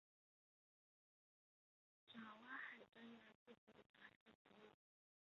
[2.07, 4.73] 爪哇海战役而进行的一场海上战役。